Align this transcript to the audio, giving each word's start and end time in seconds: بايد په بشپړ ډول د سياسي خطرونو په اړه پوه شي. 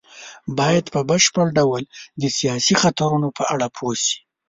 بايد 0.57 0.85
په 0.93 0.99
بشپړ 1.09 1.47
ډول 1.59 1.81
د 2.21 2.23
سياسي 2.37 2.75
خطرونو 2.81 3.27
په 3.37 3.43
اړه 3.53 3.67
پوه 3.75 3.95
شي. 4.05 4.17